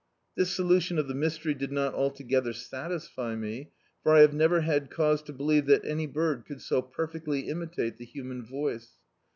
[0.35, 3.69] This solution of the mystery did not altogether satisfy me,
[4.01, 7.97] for I have never had cause to believe that any bird could so perfectly imitate
[7.99, 8.93] the human voice.